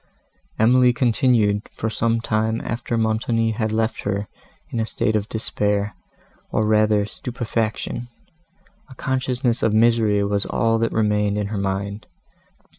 [0.57, 4.27] Emily continued, for some time after Montoni had left her,
[4.71, 5.93] in a state of despair,
[6.49, 8.07] or rather stupefaction;
[8.89, 12.07] a consciousness of misery was all that remained in her mind.